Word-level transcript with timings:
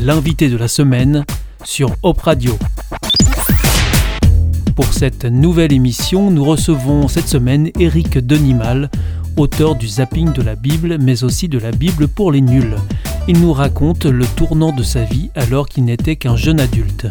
l'invité 0.00 0.48
de 0.48 0.56
la 0.56 0.68
semaine 0.68 1.24
sur 1.64 1.90
Hop 2.02 2.20
Radio. 2.20 2.56
Pour 4.76 4.92
cette 4.92 5.24
nouvelle 5.24 5.72
émission, 5.72 6.30
nous 6.30 6.44
recevons 6.44 7.08
cette 7.08 7.28
semaine 7.28 7.70
Eric 7.78 8.18
Denimal, 8.18 8.90
auteur 9.36 9.74
du 9.74 9.88
zapping 9.88 10.32
de 10.32 10.42
la 10.42 10.54
Bible, 10.54 10.98
mais 11.00 11.24
aussi 11.24 11.48
de 11.48 11.58
la 11.58 11.72
Bible 11.72 12.08
pour 12.08 12.32
les 12.32 12.40
nuls. 12.40 12.76
Il 13.26 13.40
nous 13.40 13.52
raconte 13.52 14.04
le 14.04 14.24
tournant 14.24 14.72
de 14.72 14.82
sa 14.82 15.02
vie 15.04 15.30
alors 15.34 15.68
qu'il 15.68 15.84
n'était 15.84 16.16
qu'un 16.16 16.36
jeune 16.36 16.60
adulte. 16.60 17.08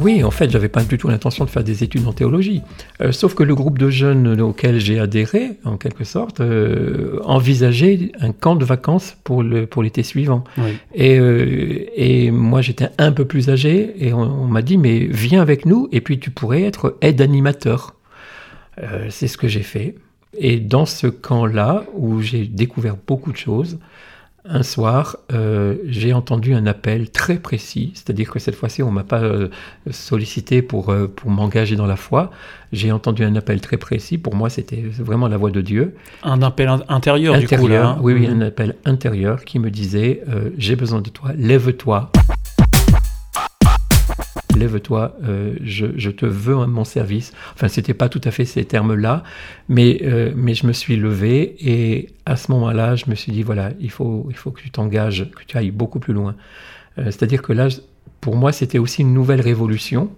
Oui, 0.00 0.22
en 0.22 0.30
fait, 0.30 0.50
j'avais 0.50 0.68
pas 0.68 0.82
du 0.82 0.98
tout 0.98 1.08
l'intention 1.08 1.44
de 1.44 1.50
faire 1.50 1.64
des 1.64 1.82
études 1.82 2.06
en 2.06 2.12
théologie. 2.12 2.62
Euh, 3.00 3.12
sauf 3.12 3.34
que 3.34 3.42
le 3.42 3.54
groupe 3.54 3.78
de 3.78 3.90
jeunes 3.90 4.40
auquel 4.40 4.78
j'ai 4.78 4.98
adhéré, 4.98 5.52
en 5.64 5.76
quelque 5.76 6.04
sorte, 6.04 6.40
euh, 6.40 7.18
envisageait 7.24 8.12
un 8.20 8.32
camp 8.32 8.56
de 8.56 8.64
vacances 8.64 9.16
pour 9.24 9.42
l'été 9.42 10.02
suivant. 10.02 10.44
Et, 10.94 11.18
euh, 11.18 11.86
et 11.94 12.30
moi, 12.30 12.60
j'étais 12.60 12.88
un 12.98 13.12
peu 13.12 13.24
plus 13.24 13.48
âgé 13.48 13.94
et 13.98 14.12
on, 14.12 14.46
m'a 14.46 14.62
dit 14.62 14.78
mais 14.78 15.06
viens 15.10 15.42
avec 15.42 15.66
nous 15.66 15.88
et 15.92 16.00
puis 16.00 16.18
tu 16.18 16.30
pourrais 16.30 16.62
être 16.62 16.96
aide 17.00 17.20
animateur. 17.20 17.94
C'est 19.08 19.26
ce 19.26 19.38
que 19.38 19.48
j'ai 19.48 19.62
fait. 19.62 19.94
Et 20.38 20.58
dans 20.58 20.84
ce 20.84 21.06
camp-là, 21.06 21.84
où 21.94 22.20
j'ai 22.20 22.44
découvert 22.44 22.96
beaucoup 23.06 23.32
de 23.32 23.38
choses, 23.38 23.78
un 24.48 24.62
soir, 24.62 25.16
euh, 25.32 25.76
j'ai 25.86 26.12
entendu 26.12 26.54
un 26.54 26.66
appel 26.66 27.10
très 27.10 27.38
précis, 27.38 27.92
c'est-à-dire 27.94 28.30
que 28.30 28.38
cette 28.38 28.54
fois-ci, 28.54 28.82
on 28.82 28.90
m'a 28.90 29.04
pas 29.04 29.22
euh, 29.22 29.48
sollicité 29.90 30.62
pour, 30.62 30.90
euh, 30.90 31.06
pour 31.06 31.30
m'engager 31.30 31.76
dans 31.76 31.86
la 31.86 31.96
foi. 31.96 32.30
J'ai 32.72 32.92
entendu 32.92 33.24
un 33.24 33.34
appel 33.36 33.60
très 33.60 33.76
précis. 33.76 34.18
Pour 34.18 34.34
moi, 34.34 34.50
c'était 34.50 34.82
vraiment 34.82 35.28
la 35.28 35.36
voix 35.36 35.50
de 35.50 35.60
Dieu. 35.60 35.94
Un 36.22 36.42
appel 36.42 36.68
intérieur, 36.88 37.38
du 37.38 37.46
coup, 37.46 37.68
là. 37.68 37.86
Hein. 37.86 37.98
Oui, 38.00 38.12
oui, 38.12 38.26
mhm. 38.26 38.42
un 38.42 38.46
appel 38.46 38.76
intérieur 38.84 39.44
qui 39.44 39.58
me 39.58 39.70
disait 39.70 40.22
J'ai 40.58 40.76
besoin 40.76 41.00
de 41.00 41.10
toi, 41.10 41.30
lève-toi 41.36 42.10
lève-toi, 44.56 45.16
euh, 45.24 45.54
je, 45.62 46.10
te 46.10 46.26
veux 46.26 46.56
à 46.58 46.66
mon 46.66 46.84
service. 46.84 47.32
Enfin, 47.54 47.68
c'était 47.68 47.94
pas 47.94 48.08
tout 48.08 48.20
à 48.24 48.30
fait 48.30 48.44
ces 48.44 48.64
termes-là, 48.64 49.22
mais, 49.68 50.00
euh, 50.02 50.32
mais 50.34 50.54
je 50.54 50.66
me 50.66 50.72
suis 50.72 50.96
levé 50.96 51.56
et 51.60 52.08
à 52.24 52.36
ce 52.36 52.50
moment-là, 52.52 52.96
je 52.96 53.04
me 53.08 53.14
suis 53.14 53.32
dit, 53.32 53.42
voilà, 53.42 53.70
il 53.80 53.90
faut, 53.90 54.26
il 54.30 54.36
faut 54.36 54.50
que 54.50 54.60
tu 54.60 54.70
t'engages, 54.70 55.30
que 55.30 55.44
tu 55.46 55.56
ailles 55.56 55.70
beaucoup 55.70 56.00
plus 56.00 56.14
loin. 56.14 56.34
Euh, 56.98 57.04
c'est-à-dire 57.06 57.42
que 57.42 57.52
là, 57.52 57.68
pour 58.20 58.36
moi, 58.36 58.52
c'était 58.52 58.78
aussi 58.78 59.02
une 59.02 59.14
nouvelle 59.14 59.40
révolution. 59.40 60.10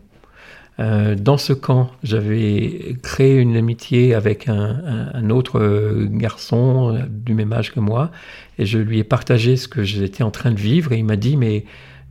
dans 0.79 1.39
ce 1.39 1.53
camp, 1.53 1.91
j'avais 2.05 2.97
créé 3.03 3.41
une 3.41 3.57
amitié 3.57 4.15
avec 4.15 4.49
un, 4.49 5.11
un, 5.13 5.29
autre 5.31 5.59
garçon 6.07 6.97
du 7.09 7.35
même 7.35 7.53
âge 7.53 7.73
que 7.73 7.81
moi, 7.81 8.13
et 8.59 8.65
je 8.65 8.79
lui 8.79 9.01
ai 9.01 9.05
partagé 9.05 9.57
ce 9.57 9.67
que 9.67 9.83
j'étais 9.83 10.23
en 10.23 10.31
train 10.31 10.53
de 10.53 10.61
vivre, 10.61 10.93
et 10.93 10.99
il 10.99 11.05
m'a 11.05 11.17
dit, 11.17 11.37
mais 11.37 11.65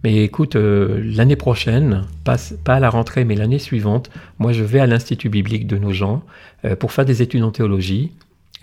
mais 0.04 0.24
écoute, 0.24 0.56
euh, 0.56 1.02
l'année 1.04 1.36
prochaine, 1.36 2.06
pas, 2.24 2.38
pas, 2.64 2.76
à 2.76 2.80
la 2.80 2.90
rentrée, 2.90 3.26
mais 3.26 3.36
l'année 3.36 3.60
suivante, 3.60 4.12
moi 4.38 4.52
je 4.54 4.64
vais 4.64 4.80
à 4.80 4.88
l'Institut 4.88 5.30
biblique 5.30 5.66
de 5.66 5.78
nos 5.78 5.92
gens 5.92 6.24
euh, 6.66 6.76
pour 6.76 6.92
faire 6.92 7.06
des 7.06 7.22
études 7.22 7.44
en 7.44 7.52
théologie. 7.52 8.12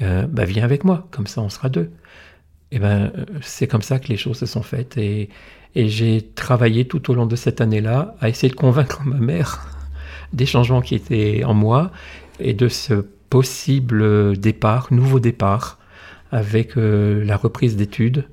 Euh, 0.03 0.27
bah, 0.29 0.45
viens 0.45 0.65
avec 0.65 0.85
moi, 0.85 1.09
comme 1.11 1.27
ça 1.27 1.41
on 1.41 1.49
sera 1.49 1.69
deux. 1.69 1.91
Et 2.71 2.79
ben 2.79 3.13
c'est 3.41 3.67
comme 3.67 3.83
ça 3.83 3.99
que 3.99 4.09
les 4.09 4.17
choses 4.17 4.39
se 4.39 4.47
sont 4.47 4.63
faites. 4.63 4.97
Et 4.97 5.29
j'ai 5.77 6.23
travaillé 6.35 6.87
tout 6.87 7.11
au 7.11 7.15
long 7.15 7.27
de 7.27 7.37
cette 7.37 7.61
année-là 7.61 8.17
à 8.21 8.29
essayer 8.29 8.49
de 8.49 8.57
convaincre 8.57 9.03
ma 9.05 9.19
mère 9.19 9.69
des 10.33 10.47
changements 10.47 10.81
qui 10.81 10.95
étaient 10.95 11.43
en 11.45 11.55
moi 11.55 11.93
et 12.41 12.55
de 12.55 12.69
ce 12.69 12.95
possible 13.31 14.37
départ, 14.39 14.89
nouveau 14.93 15.21
départ, 15.21 15.79
avec 16.33 16.73
la 16.77 17.37
reprise 17.37 17.77
d'études 17.77 18.25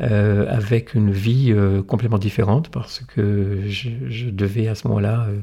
euh, 0.00 0.46
avec 0.48 0.94
une 0.94 1.12
vie 1.12 1.52
euh, 1.52 1.80
complètement 1.82 2.18
différente 2.18 2.68
parce 2.68 2.98
que 3.00 3.62
je, 3.68 4.28
devais 4.28 4.66
à 4.66 4.74
ce 4.74 4.88
moment-là, 4.88 5.26
euh, 5.28 5.38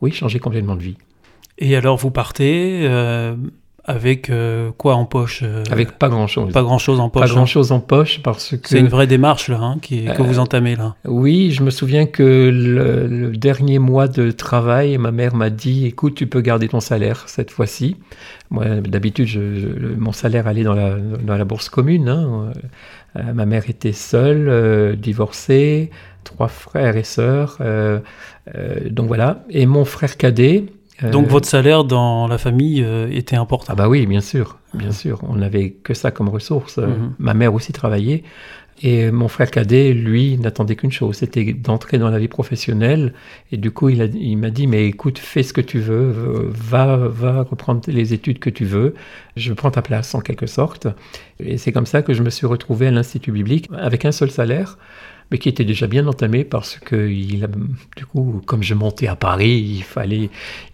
oui, 0.00 0.10
changer 0.10 0.38
complètement 0.38 0.74
de 0.74 0.82
vie. 0.82 0.96
Et 1.58 1.76
alors 1.76 1.98
vous 1.98 2.10
partez 2.10 2.88
avec 3.90 4.30
quoi 4.76 4.94
en 4.94 5.04
poche 5.04 5.44
Avec 5.70 5.92
pas 5.92 6.08
grand-chose. 6.08 6.52
Pas 6.52 6.62
grand-chose 6.62 7.00
en 7.00 7.08
poche. 7.08 7.28
Pas 7.28 7.34
grand-chose 7.34 7.72
en 7.72 7.80
poche 7.80 8.20
parce 8.22 8.56
que... 8.56 8.68
C'est 8.68 8.80
une 8.80 8.88
vraie 8.88 9.06
démarche 9.06 9.48
là 9.48 9.58
hein, 9.60 9.78
qui, 9.80 10.04
que 10.04 10.22
vous 10.22 10.38
entamez 10.38 10.76
là. 10.76 10.94
Oui, 11.04 11.50
je 11.50 11.62
me 11.62 11.70
souviens 11.70 12.06
que 12.06 12.50
le, 12.52 13.36
dernier 13.36 13.78
mois 13.78 14.08
de 14.08 14.30
travail, 14.30 14.98
ma 14.98 15.10
mère 15.10 15.34
m'a 15.34 15.50
dit, 15.50 15.86
écoute, 15.86 16.14
tu 16.14 16.26
peux 16.26 16.40
garder 16.40 16.68
ton 16.68 16.80
salaire 16.80 17.24
cette 17.26 17.50
fois-ci. 17.50 17.96
Moi, 18.50 18.66
d'habitude, 18.80 19.28
mon 19.98 20.12
salaire 20.12 20.46
allait 20.46 20.64
dans 20.64 20.74
la, 20.74 20.96
dans 20.96 21.36
la 21.36 21.44
bourse 21.44 21.68
commune. 21.68 22.08
Hein, 22.08 22.52
euh, 23.16 23.32
ma 23.32 23.46
mère 23.46 23.68
était 23.68 23.92
seule, 23.92 24.48
euh, 24.48 24.94
divorcée, 24.94 25.90
trois 26.24 26.48
frères 26.48 26.96
et 26.96 27.04
sœurs. 27.04 27.58
Euh, 27.60 28.00
donc 28.88 29.08
voilà. 29.08 29.44
Et 29.50 29.66
mon 29.66 29.84
frère 29.84 30.16
cadet. 30.16 30.66
Donc 31.12 31.28
votre 31.28 31.48
salaire 31.48 31.84
dans 31.84 32.26
la 32.26 32.38
famille 32.38 32.86
était 33.10 33.36
important. 33.36 33.72
Ah 33.72 33.76
bah 33.76 33.88
oui, 33.88 34.06
bien 34.06 34.20
sûr, 34.20 34.58
bien 34.74 34.92
sûr. 34.92 35.20
On 35.28 35.36
n'avait 35.36 35.70
que 35.70 35.94
ça 35.94 36.10
comme 36.10 36.28
ressource. 36.28 36.78
Mhm. 36.78 37.14
Ma 37.18 37.34
mère 37.34 37.54
aussi 37.54 37.72
travaillait. 37.72 38.22
Et 38.82 39.10
mon 39.10 39.28
frère 39.28 39.50
cadet, 39.50 39.92
lui, 39.92 40.38
n'attendait 40.38 40.74
qu'une 40.74 40.92
chose, 40.92 41.16
c'était 41.16 41.52
d'entrer 41.52 41.98
dans 41.98 42.08
la 42.08 42.18
vie 42.18 42.28
professionnelle. 42.28 43.12
Et 43.52 43.58
du 43.58 43.70
coup, 43.70 43.90
il, 43.90 44.38
m'a 44.38 44.50
dit, 44.50 44.66
mais 44.66 44.86
écoute, 44.86 45.18
fais 45.18 45.42
ce 45.42 45.52
que 45.52 45.60
tu 45.60 45.80
veux, 45.80 46.50
va, 46.50 46.96
reprendre 47.42 47.82
les 47.88 48.14
études 48.14 48.38
que 48.38 48.50
tu 48.50 48.64
veux, 48.64 48.94
je 49.36 49.52
prends 49.52 49.70
ta 49.70 49.82
place 49.82 50.14
en 50.14 50.20
quelque 50.20 50.46
sorte. 50.46 50.88
Et 51.40 51.58
c'est 51.58 51.72
comme 51.72 51.86
ça 51.86 52.00
que 52.00 52.14
je 52.14 52.22
me 52.22 52.30
suis 52.30 52.46
retrouvé 52.46 52.86
à 52.86 52.90
l'Institut 52.90 53.32
biblique 53.32 53.68
avec 53.76 54.04
un 54.04 54.12
seul 54.12 54.30
salaire 54.30 54.78
mais 55.30 55.38
qui 55.38 55.48
était 55.48 55.64
déjà 55.64 55.86
bien 55.86 56.06
entamé 56.08 56.44
parce 56.44 56.78
que 56.78 57.06
du 57.06 58.06
coup, 58.06 58.42
comme 58.46 58.62
je 58.62 58.74
montais 58.74 59.06
à 59.06 59.14
Paris, 59.14 59.60
il 59.60 59.78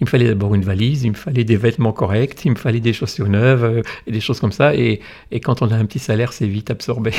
me 0.01 0.07
fallait 0.07 0.29
d'abord 0.29 0.55
une 0.55 0.65
valise, 0.65 1.05
il 1.05 1.11
me 1.11 1.17
fallait 1.17 1.45
des 1.45 1.57
vêtements 1.57 1.93
corrects, 1.93 2.43
il 2.45 2.53
me 2.53 2.57
fallait 2.57 2.81
des 2.81 2.95
chaussures 2.95 3.29
neuves 3.29 3.65
euh, 3.65 3.83
et 4.07 4.13
des 4.13 4.21
choses 4.21 4.41
comme 4.41 4.53
ça. 4.53 4.75
Et 4.75 5.01
quand 5.43 5.61
on 5.61 5.71
a 5.71 5.77
un 5.77 5.85
petit 5.85 5.99
salaire, 5.99 6.33
c'est 6.33 6.47
vite 6.47 6.71
absorbé. 6.71 7.13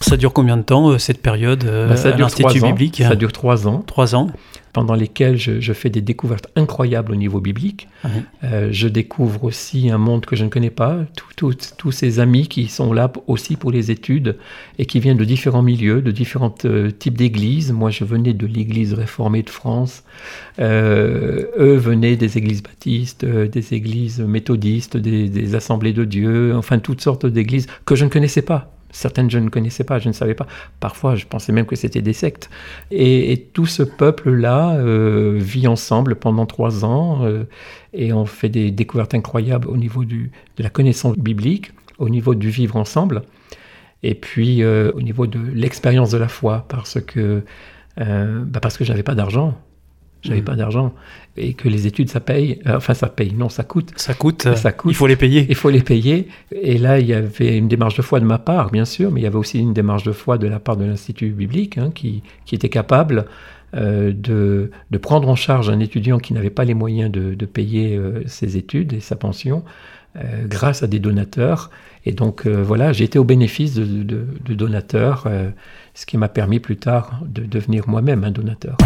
Ça 0.00 0.16
dure 0.16 0.32
combien 0.32 0.56
de 0.56 0.62
temps, 0.62 0.90
euh, 0.90 0.98
cette 0.98 1.20
période 1.20 1.64
bah, 1.64 1.96
ça 1.96 2.12
dure 2.12 2.26
l'Institut 2.26 2.60
biblique 2.60 3.02
Ça 3.06 3.16
dure 3.16 3.32
trois 3.32 3.66
ans. 3.66 3.82
Trois 3.86 4.14
ans. 4.14 4.28
Pendant 4.72 4.94
lesquels 4.94 5.38
je, 5.38 5.72
fais 5.72 5.90
des 5.90 6.02
découvertes 6.02 6.46
incroyables 6.54 7.10
au 7.10 7.16
niveau 7.16 7.40
biblique. 7.40 7.88
Euh, 8.44 8.68
je 8.70 8.86
découvre 8.86 9.44
aussi 9.44 9.90
un 9.90 9.98
monde 9.98 10.24
que 10.24 10.36
je 10.36 10.44
ne 10.44 10.50
connais 10.50 10.70
pas, 10.70 10.98
tous 11.36 11.90
ces 11.90 12.20
amis 12.20 12.46
qui 12.46 12.68
sont 12.68 12.92
là 12.92 13.10
aussi 13.26 13.56
pour 13.56 13.72
les 13.72 13.90
études 13.90 14.36
et 14.78 14.86
qui 14.86 15.00
viennent 15.00 15.16
de 15.16 15.24
différents 15.24 15.62
milieux, 15.62 16.00
de 16.00 16.12
différents 16.12 16.54
types 16.98 17.16
d'églises. 17.16 17.72
Moi, 17.72 17.90
je 17.90 18.04
venais 18.04 18.34
de 18.34 18.46
l'Église 18.46 18.92
réformée 18.92 19.42
de 19.42 19.50
France. 19.50 20.04
eux 20.60 21.76
venaient 21.76 22.16
des 22.16 22.38
églises 22.38 22.62
baptistes, 22.62 23.24
des 23.24 23.74
églises 23.74 24.20
méthodistes, 24.20 24.96
des, 24.96 25.28
des 25.28 25.54
assemblées 25.56 25.94
de 25.94 26.04
Dieu, 26.04 26.54
enfin 26.54 26.78
toutes 26.78 27.00
sortes 27.00 27.26
d'églises 27.26 27.66
que 27.84 27.96
je 27.96 28.04
ne 28.04 28.10
connaissais 28.10 28.42
pas 28.42 28.77
Certaines 28.90 29.30
je 29.30 29.38
ne 29.38 29.48
connaissais 29.50 29.84
pas, 29.84 29.98
je 29.98 30.08
ne 30.08 30.12
savais 30.12 30.34
pas. 30.34 30.46
Parfois, 30.80 31.14
je 31.14 31.26
pensais 31.26 31.52
même 31.52 31.66
que 31.66 31.76
c'était 31.76 32.02
des 32.02 32.12
sectes. 32.12 32.50
Et, 32.90 33.48
tout 33.52 33.66
ce 33.66 33.82
peuple-là 33.82 34.76
euh, 34.76 35.36
vit 35.38 35.66
ensemble 35.66 36.16
pendant 36.16 36.46
trois 36.46 36.84
ans 36.84 37.24
euh, 37.24 37.44
et 37.92 38.12
on 38.12 38.24
fait 38.24 38.48
des 38.48 38.70
découvertes 38.70 39.14
incroyables 39.14 39.68
au 39.68 39.76
niveau 39.76 40.04
de 40.04 40.28
la 40.58 40.70
connaissance 40.70 41.16
biblique, 41.16 41.72
au 41.98 42.08
niveau 42.08 42.34
du 42.34 42.50
vivre 42.50 42.76
ensemble, 42.76 43.22
et 44.02 44.14
puis 44.14 44.62
euh, 44.62 44.92
au 44.94 45.02
niveau 45.02 45.26
de 45.26 45.40
l'expérience 45.52 46.10
de 46.10 46.18
la 46.18 46.28
foi, 46.28 46.66
parce 46.68 47.00
que 47.00 47.42
bah 47.96 48.60
parce 48.62 48.78
que 48.78 48.84
j'avais 48.84 49.02
pas 49.02 49.16
d'argent. 49.16 49.58
J'avais 50.22 50.40
mm. 50.40 50.44
pas 50.44 50.56
d'argent. 50.56 50.92
Et 51.36 51.54
que 51.54 51.68
les 51.68 51.86
études, 51.86 52.10
ça 52.10 52.20
paye. 52.20 52.60
Euh, 52.66 52.76
enfin, 52.76 52.94
ça 52.94 53.08
paye. 53.08 53.32
Non, 53.32 53.48
ça 53.48 53.62
coûte. 53.62 53.92
Ça 53.96 54.14
coûte. 54.14 54.46
Euh, 54.46 54.56
ça 54.56 54.72
coûte. 54.72 54.90
Il 54.90 54.94
faut 54.94 55.06
les 55.06 55.16
payer. 55.16 55.46
Il 55.48 55.54
faut 55.54 55.70
les 55.70 55.82
payer. 55.82 56.28
Et 56.52 56.78
là, 56.78 56.98
il 56.98 57.06
y 57.06 57.14
avait 57.14 57.56
une 57.56 57.68
démarche 57.68 57.96
de 57.96 58.02
foi 58.02 58.18
de 58.20 58.24
ma 58.24 58.38
part, 58.38 58.70
bien 58.70 58.84
sûr, 58.84 59.10
mais 59.10 59.20
il 59.20 59.24
y 59.24 59.26
avait 59.26 59.36
aussi 59.36 59.60
une 59.60 59.72
démarche 59.72 60.02
de 60.02 60.12
foi 60.12 60.38
de 60.38 60.48
la 60.48 60.58
part 60.58 60.76
de 60.76 60.84
l'Institut 60.84 61.30
biblique, 61.30 61.78
hein, 61.78 61.92
qui, 61.94 62.22
qui, 62.44 62.54
était 62.54 62.68
capable 62.68 63.26
euh, 63.74 64.12
de, 64.12 64.70
de, 64.90 64.98
prendre 64.98 65.28
en 65.28 65.36
charge 65.36 65.70
un 65.70 65.78
étudiant 65.78 66.18
qui 66.18 66.32
n'avait 66.32 66.50
pas 66.50 66.64
les 66.64 66.74
moyens 66.74 67.10
de, 67.10 67.34
de 67.34 67.46
payer 67.46 68.00
ses 68.26 68.56
études 68.56 68.94
et 68.94 69.00
sa 69.00 69.14
pension, 69.14 69.62
grâce 70.46 70.82
à 70.82 70.88
des 70.88 70.98
donateurs. 70.98 71.70
Et 72.04 72.12
donc, 72.12 72.46
voilà, 72.46 72.92
j'ai 72.92 73.04
été 73.04 73.18
au 73.18 73.24
bénéfice 73.24 73.74
de, 73.74 74.02
de 74.02 74.54
donateurs, 74.54 75.28
ce 75.94 76.06
qui 76.06 76.16
m'a 76.16 76.28
permis 76.28 76.58
plus 76.58 76.76
tard 76.76 77.20
de 77.24 77.44
devenir 77.44 77.88
moi-même 77.88 78.24
un 78.24 78.30
donateur. 78.30 78.76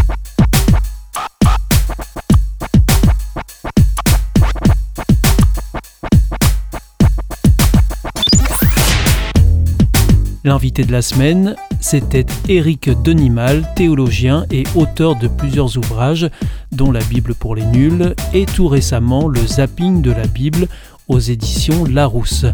L'invité 10.45 10.83
de 10.83 10.91
la 10.91 11.01
semaine, 11.01 11.55
c'était 11.79 12.25
Éric 12.49 12.89
Denimal, 13.01 13.65
théologien 13.77 14.45
et 14.51 14.65
auteur 14.75 15.15
de 15.15 15.29
plusieurs 15.29 15.77
ouvrages, 15.77 16.29
dont 16.73 16.91
La 16.91 16.99
Bible 16.99 17.33
pour 17.33 17.55
les 17.55 17.65
nuls 17.65 18.13
et 18.33 18.45
tout 18.45 18.67
récemment 18.67 19.29
Le 19.29 19.39
zapping 19.39 20.01
de 20.01 20.11
la 20.11 20.27
Bible 20.27 20.67
aux 21.07 21.19
éditions 21.19 21.85
Larousse. 21.85 22.45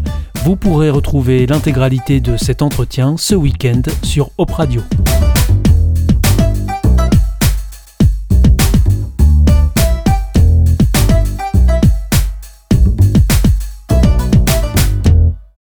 Vous 0.44 0.54
pourrez 0.54 0.90
retrouver 0.90 1.46
l'intégralité 1.46 2.20
de 2.20 2.36
cet 2.36 2.62
entretien 2.62 3.16
ce 3.18 3.34
week-end 3.34 3.82
sur 4.04 4.30
Op 4.38 4.52
Radio. 4.52 4.82